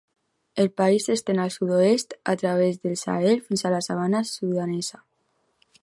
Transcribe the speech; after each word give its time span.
El 0.61 0.69
país 0.79 1.03
s'estén 1.09 1.41
al 1.43 1.51
sud-oest 1.55 2.15
a 2.33 2.35
través 2.45 2.81
del 2.87 2.99
Sahel 3.05 3.39
fins 3.51 3.65
a 3.71 3.75
la 3.77 3.83
sabana 3.91 4.27
sudanesa. 4.35 5.03